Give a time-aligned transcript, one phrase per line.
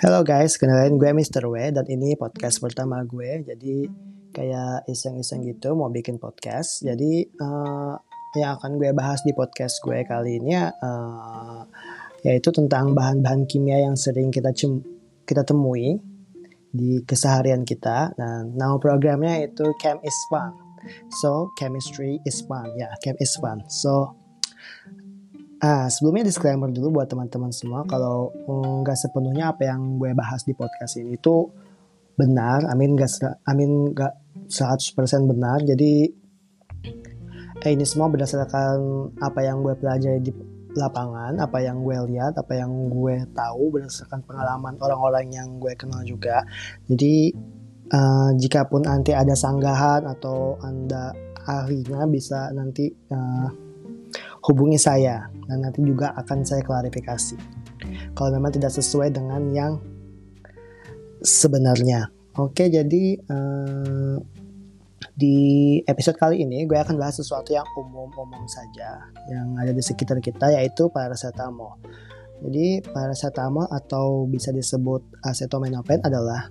[0.00, 1.44] Halo guys, kenalin gue Mr.
[1.44, 3.44] W dan ini podcast pertama gue.
[3.44, 3.84] Jadi
[4.32, 6.80] kayak iseng-iseng gitu mau bikin podcast.
[6.80, 8.00] Jadi uh,
[8.32, 11.68] yang akan gue bahas di podcast gue kali ini uh,
[12.24, 14.56] yaitu tentang bahan-bahan kimia yang sering kita
[15.28, 16.00] kita temui
[16.72, 18.16] di keseharian kita.
[18.16, 20.56] Dan nama programnya itu Chem is Fun.
[21.20, 23.68] So chemistry is fun, ya yeah, chem is fun.
[23.68, 24.16] So
[25.60, 28.32] Ah, sebelumnya disclaimer dulu buat teman-teman semua kalau
[28.80, 31.52] nggak mm, sepenuhnya apa yang gue bahas di podcast ini itu
[32.16, 34.14] benar, amin nggak amin nggak
[34.48, 34.96] 100%
[35.28, 35.60] benar.
[35.60, 36.08] Jadi
[37.60, 38.76] eh, ini semua berdasarkan
[39.20, 40.32] apa yang gue pelajari di
[40.72, 46.00] lapangan, apa yang gue lihat, apa yang gue tahu berdasarkan pengalaman orang-orang yang gue kenal
[46.08, 46.40] juga.
[46.88, 47.36] Jadi
[47.92, 51.12] uh, jika pun nanti ada sanggahan atau anda
[51.44, 53.59] ahlinya bisa nanti uh,
[54.44, 57.36] hubungi saya dan nanti juga akan saya klarifikasi.
[58.16, 59.80] Kalau memang tidak sesuai dengan yang
[61.20, 62.08] sebenarnya.
[62.38, 64.16] Oke, jadi uh,
[65.16, 65.36] di
[65.84, 70.54] episode kali ini gue akan bahas sesuatu yang umum-umum saja yang ada di sekitar kita
[70.56, 71.76] yaitu paracetamol.
[72.40, 76.48] Jadi paracetamol atau bisa disebut acetaminophen adalah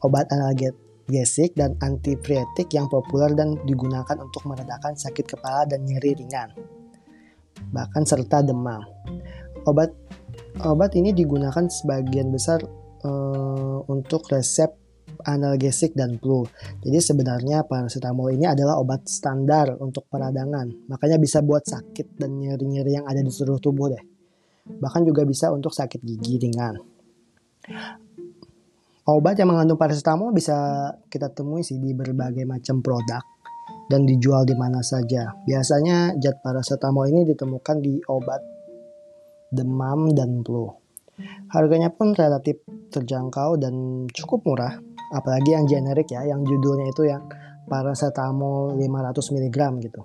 [0.00, 6.48] obat analgesik dan antipiretik yang populer dan digunakan untuk meredakan sakit kepala dan nyeri ringan
[7.72, 8.84] bahkan serta demam.
[9.64, 9.94] Obat
[10.64, 12.60] obat ini digunakan sebagian besar
[13.04, 14.70] uh, untuk resep
[15.22, 16.42] analgesik dan flu.
[16.82, 20.90] Jadi sebenarnya paracetamol ini adalah obat standar untuk peradangan.
[20.90, 24.04] Makanya bisa buat sakit dan nyeri-nyeri yang ada di seluruh tubuh deh.
[24.62, 26.74] Bahkan juga bisa untuk sakit gigi ringan.
[29.02, 30.54] Obat yang mengandung paracetamol bisa
[31.10, 33.22] kita temui sih di berbagai macam produk
[33.92, 35.36] dan dijual di mana saja.
[35.44, 38.40] Biasanya zat paracetamol ini ditemukan di obat
[39.52, 40.72] demam dan flu.
[41.52, 44.80] Harganya pun relatif terjangkau dan cukup murah,
[45.12, 47.28] apalagi yang generik ya, yang judulnya itu yang
[47.68, 50.00] paracetamol 500 mg gitu.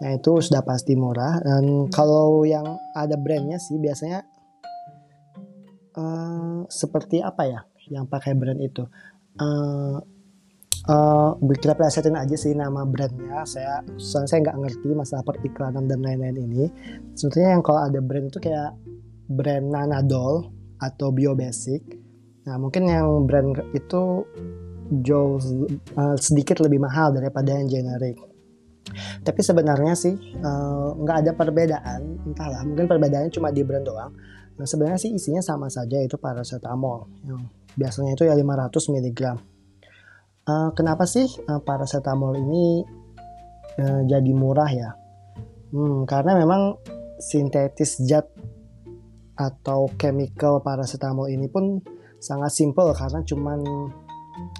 [0.00, 2.64] Nah itu sudah pasti murah dan kalau yang
[2.96, 4.24] ada brandnya sih biasanya
[5.96, 8.84] uh, seperti apa ya yang pakai brand itu.
[9.40, 10.00] Uh,
[10.88, 13.42] uh, kita plesetin aja sih nama brandnya.
[13.44, 16.64] Saya soalnya saya nggak ngerti masalah periklanan dan lain-lain ini.
[17.18, 18.72] Sebetulnya yang kalau ada brand itu kayak
[19.28, 20.48] brand Nanadol
[20.80, 21.82] atau Biobasic.
[22.48, 24.24] Nah mungkin yang brand itu
[25.04, 25.38] jauh
[25.98, 28.30] uh, sedikit lebih mahal daripada yang generik
[29.22, 32.00] tapi sebenarnya sih eh, nggak uh, ada perbedaan.
[32.26, 34.12] Entahlah mungkin perbedaannya cuma di brand doang.
[34.56, 37.06] Nah sebenarnya sih isinya sama saja itu paracetamol.
[37.24, 37.40] Yang
[37.78, 39.20] biasanya itu ya 500 mg
[40.48, 42.84] Uh, kenapa sih uh, paracetamol ini
[43.76, 44.90] uh, jadi murah ya?
[45.70, 46.80] Hmm, karena memang
[47.20, 48.26] sintetis zat
[49.36, 51.80] atau chemical paracetamol ini pun
[52.20, 53.60] sangat simple karena cuman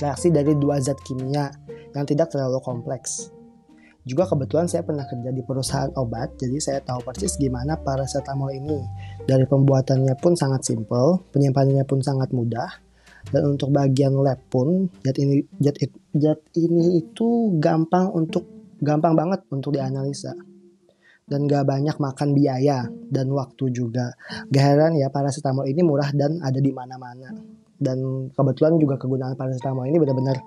[0.00, 1.52] reaksi dari dua zat kimia
[1.92, 3.32] yang tidak terlalu kompleks.
[4.02, 8.82] Juga kebetulan saya pernah kerja di perusahaan obat, jadi saya tahu persis gimana paracetamol ini.
[9.22, 12.66] Dari pembuatannya pun sangat simple, penyimpanannya pun sangat mudah,
[13.30, 15.78] dan untuk bagian lab pun zat ini zat,
[16.16, 18.48] zat ini itu gampang untuk
[18.82, 20.34] gampang banget untuk dianalisa
[21.32, 24.12] dan gak banyak makan biaya dan waktu juga.
[24.50, 27.32] Gak heran ya paracetamol ini murah dan ada di mana-mana.
[27.82, 30.38] Dan kebetulan juga kegunaan paracetamol ini benar-benar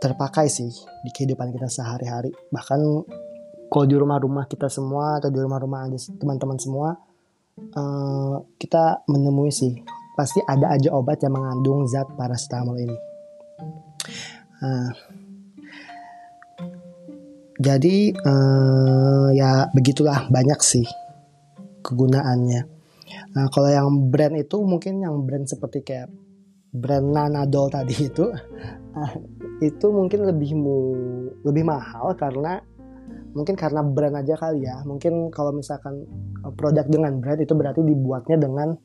[0.00, 0.72] terpakai sih
[1.04, 2.32] di kehidupan kita sehari-hari.
[2.48, 2.80] Bahkan
[3.68, 6.96] kalau di rumah-rumah kita semua atau di rumah-rumah teman-teman semua,
[7.76, 9.76] uh, kita menemui sih
[10.20, 12.96] pasti ada aja obat yang mengandung zat paracetamol ini.
[14.60, 14.92] Uh,
[17.56, 20.84] jadi uh, ya begitulah banyak sih
[21.80, 22.68] kegunaannya.
[23.32, 26.12] Nah, kalau yang brand itu mungkin yang brand seperti kayak
[26.68, 28.28] brand Nanadol tadi itu
[28.92, 29.12] uh,
[29.64, 30.76] itu mungkin lebih mu
[31.48, 32.60] lebih mahal karena
[33.32, 34.84] mungkin karena brand aja kali ya.
[34.84, 36.04] Mungkin kalau misalkan
[36.60, 38.76] produk dengan brand itu berarti dibuatnya dengan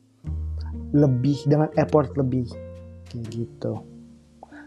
[0.94, 2.46] lebih dengan effort lebih.
[3.08, 3.72] Kayak gitu.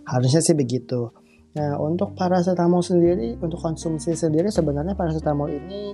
[0.07, 1.11] Harusnya sih begitu.
[1.55, 5.93] Nah untuk paracetamol sendiri untuk konsumsi sendiri sebenarnya paracetamol ini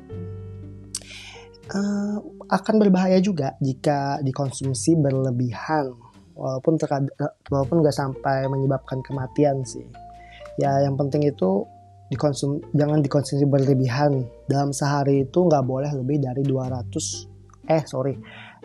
[1.71, 2.17] uh,
[2.51, 5.91] akan berbahaya juga jika dikonsumsi berlebihan.
[6.35, 7.07] Walaupun terkad
[7.47, 9.87] walaupun nggak sampai menyebabkan kematian sih.
[10.59, 11.63] Ya yang penting itu
[12.11, 14.27] dikonsum jangan dikonsumsi berlebihan.
[14.51, 17.35] Dalam sehari itu nggak boleh lebih dari 200
[17.65, 18.13] eh sorry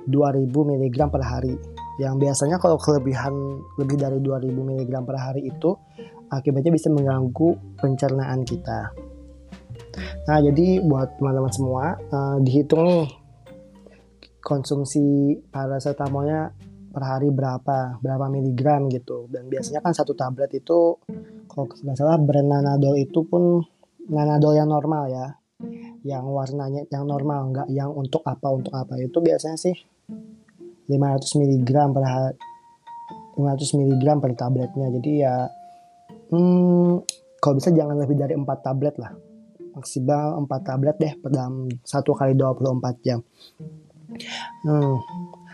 [0.06, 1.54] 2000 mg per hari.
[2.00, 3.34] Yang biasanya kalau kelebihan
[3.76, 5.76] lebih dari 2000 mg per hari itu
[6.30, 8.94] akibatnya bisa mengganggu pencernaan kita.
[10.30, 13.08] Nah, jadi buat teman-teman semua uh, dihitung nih
[14.40, 16.54] konsumsi paracetamolnya
[16.90, 20.98] per hari berapa berapa miligram gitu dan biasanya kan satu tablet itu
[21.46, 23.62] kalau nggak salah brand Nanadol itu pun
[24.10, 25.26] Nanadol yang normal ya
[26.04, 28.96] yang warnanya yang normal nggak yang untuk apa untuk apa.
[29.00, 29.76] Itu biasanya sih
[30.88, 32.34] 500 mg per hari
[33.36, 34.86] 500 mg per tabletnya.
[34.90, 35.34] Jadi ya
[36.32, 37.04] hmm,
[37.40, 39.12] kalau bisa jangan lebih dari 4 tablet lah.
[39.76, 43.20] Maksimal 4 tablet deh dalam satu kali 24 jam.
[44.66, 44.98] Hmm.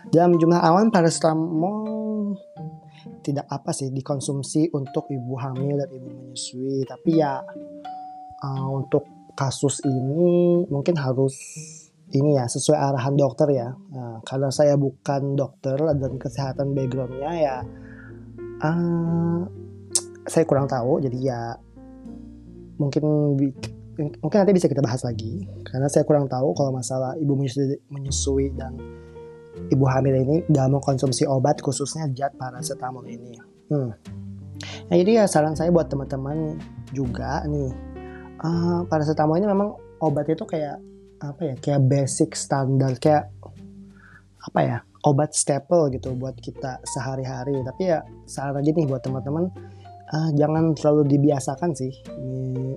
[0.08, 2.32] dalam jumlah awan paracetamol
[3.20, 6.86] tidak apa sih dikonsumsi untuk ibu hamil dan ibu menyusui.
[6.86, 7.42] Tapi ya
[8.42, 11.36] uh, untuk kasus ini mungkin harus
[12.14, 13.68] ini ya sesuai arahan dokter ya.
[13.92, 17.56] Nah, karena saya bukan dokter dan kesehatan backgroundnya ya,
[18.62, 19.44] uh,
[20.24, 21.02] saya kurang tahu.
[21.04, 21.54] Jadi ya
[22.80, 23.04] mungkin
[23.96, 25.44] mungkin nanti bisa kita bahas lagi.
[25.66, 28.78] Karena saya kurang tahu kalau masalah ibu menyusui, menyusui dan
[29.68, 33.34] ibu hamil ini dalam mengkonsumsi obat khususnya zat paracetamol ini.
[33.68, 33.90] Hmm.
[34.88, 36.56] Nah jadi ya saran saya buat teman-teman
[36.94, 37.85] juga nih
[38.46, 40.78] uh, paracetamol ini memang obat itu kayak
[41.18, 43.26] apa ya kayak basic standar kayak
[44.46, 47.62] apa ya obat staple gitu buat kita sehari-hari.
[47.66, 49.50] Tapi ya saran aja nih buat teman-teman
[50.14, 51.92] uh, jangan terlalu dibiasakan sih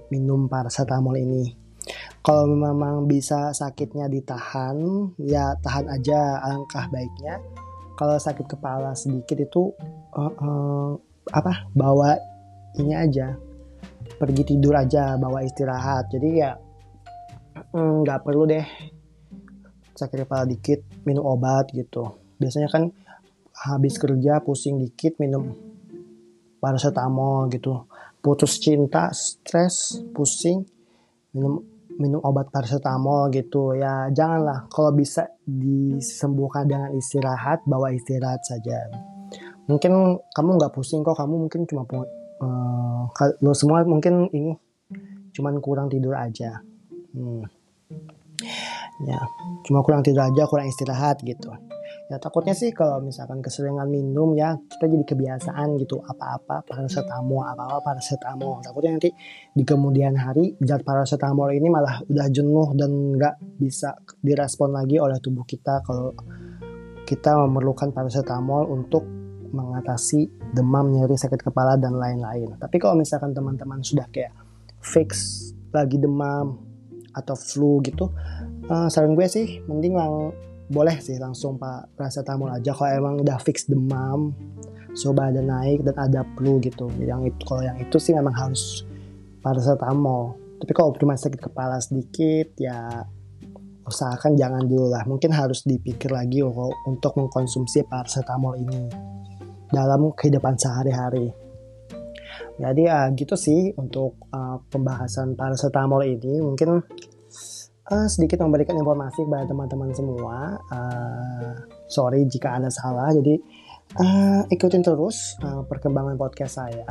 [0.10, 1.54] minum paracetamol ini.
[2.22, 4.78] Kalau memang bisa sakitnya ditahan
[5.18, 7.42] ya tahan aja alangkah baiknya.
[7.98, 9.76] Kalau sakit kepala sedikit itu
[10.16, 10.90] uh, uh,
[11.36, 12.16] apa bawa
[12.80, 13.36] ini aja
[14.18, 16.10] pergi tidur aja bawa istirahat.
[16.10, 16.56] Jadi ya
[17.76, 18.66] mm, nggak mm, perlu deh.
[19.94, 22.08] Sakit kepala dikit minum obat gitu.
[22.40, 22.88] Biasanya kan
[23.68, 25.52] habis kerja pusing dikit minum
[26.64, 27.86] paracetamol gitu.
[28.20, 30.64] Putus cinta stres pusing
[31.36, 31.60] minum
[32.00, 33.76] minum obat paracetamol gitu.
[33.76, 34.72] Ya janganlah.
[34.72, 38.88] Kalau bisa disembuhkan dengan istirahat bawa istirahat saja.
[39.68, 41.84] Mungkin kamu nggak pusing kok kamu mungkin cuma
[42.40, 43.04] uh,
[43.44, 44.56] lo semua mungkin ini
[45.36, 46.60] cuman kurang tidur aja.
[47.10, 47.42] Hmm.
[49.00, 49.20] ya
[49.66, 51.52] cuma kurang tidur aja kurang istirahat gitu.
[52.10, 56.02] Ya takutnya sih kalau misalkan keseringan minum ya kita jadi kebiasaan gitu.
[56.02, 58.66] Apa-apa paracetamol apa-apa paracetamol.
[58.66, 59.14] Takutnya nanti
[59.54, 63.94] di kemudian hari zat paracetamol ini malah udah jenuh dan nggak bisa
[64.26, 66.18] direspon lagi oleh tubuh kita kalau
[67.06, 69.06] kita memerlukan paracetamol untuk
[69.54, 72.58] mengatasi demam, nyeri, sakit kepala dan lain-lain.
[72.58, 74.34] Tapi kalau misalkan teman-teman sudah kayak
[74.82, 75.38] fix
[75.70, 76.58] lagi demam
[77.14, 78.10] atau flu gitu,
[78.70, 80.34] uh, saran gue sih mending lang
[80.70, 84.34] boleh sih langsung pak paracetamol aja kalau emang udah fix demam,
[84.94, 86.90] coba ada naik dan ada flu gitu.
[87.02, 88.86] Yang itu kalau yang itu sih memang harus
[89.42, 90.38] paracetamol.
[90.60, 93.06] Tapi kalau cuma sakit kepala sedikit ya
[93.86, 95.02] usahakan jangan dulu lah.
[95.10, 96.46] Mungkin harus dipikir lagi
[96.86, 99.10] untuk mengkonsumsi paracetamol ini
[99.70, 101.30] dalam kehidupan sehari-hari.
[102.60, 106.84] Jadi ya gitu sih untuk uh, pembahasan paracetamol ini mungkin
[107.90, 110.60] uh, sedikit memberikan informasi kepada teman-teman semua.
[110.68, 111.56] Uh,
[111.88, 113.16] sorry jika ada salah.
[113.16, 113.40] Jadi
[113.96, 116.86] uh, ikutin terus uh, perkembangan podcast saya,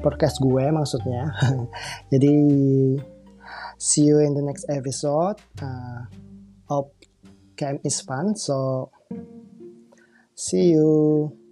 [0.00, 1.34] podcast gue maksudnya.
[2.14, 2.34] Jadi
[3.78, 5.38] see you in the next episode.
[5.58, 6.06] Uh,
[6.70, 6.94] hope
[7.58, 8.38] camp is fun.
[8.38, 8.88] So
[10.38, 11.47] see you.